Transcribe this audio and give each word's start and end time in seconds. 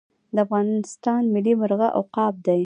د 0.35 0.37
افغانستان 0.45 1.21
ملي 1.33 1.53
مرغه 1.61 1.87
عقاب 1.99 2.33
دی 2.45 2.59